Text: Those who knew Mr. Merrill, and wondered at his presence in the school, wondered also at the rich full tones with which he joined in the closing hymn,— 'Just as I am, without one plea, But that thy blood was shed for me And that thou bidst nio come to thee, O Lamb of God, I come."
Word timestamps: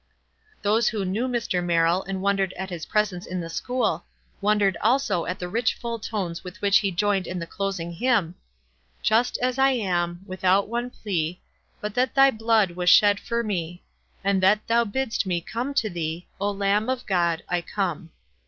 Those 0.63 0.87
who 0.87 1.05
knew 1.05 1.27
Mr. 1.27 1.63
Merrill, 1.63 2.01
and 2.07 2.23
wondered 2.23 2.53
at 2.53 2.71
his 2.71 2.87
presence 2.87 3.27
in 3.27 3.39
the 3.39 3.51
school, 3.51 4.03
wondered 4.41 4.75
also 4.81 5.27
at 5.27 5.37
the 5.37 5.47
rich 5.47 5.75
full 5.75 5.99
tones 5.99 6.43
with 6.43 6.59
which 6.59 6.79
he 6.79 6.89
joined 6.89 7.27
in 7.27 7.37
the 7.37 7.45
closing 7.45 7.91
hymn,— 7.91 8.33
'Just 9.03 9.37
as 9.43 9.59
I 9.59 9.73
am, 9.73 10.21
without 10.25 10.67
one 10.67 10.89
plea, 10.89 11.39
But 11.81 11.93
that 11.93 12.15
thy 12.15 12.31
blood 12.31 12.71
was 12.71 12.89
shed 12.89 13.19
for 13.19 13.43
me 13.43 13.83
And 14.23 14.41
that 14.41 14.65
thou 14.65 14.85
bidst 14.85 15.27
nio 15.27 15.45
come 15.45 15.71
to 15.75 15.87
thee, 15.87 16.25
O 16.39 16.49
Lamb 16.49 16.89
of 16.89 17.05
God, 17.05 17.43
I 17.47 17.61
come." 17.61 18.09